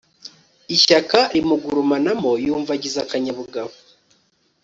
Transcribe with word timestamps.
ishyaka 0.75 1.19
rimugurumanamo 1.33 2.31
yumva 2.45 2.71
agize 2.77 2.97
akanyabugabo 3.01 3.71